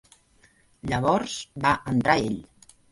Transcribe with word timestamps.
Llavors 0.93 1.37
va 1.67 1.77
entrar 1.95 2.19
ell. 2.33 2.45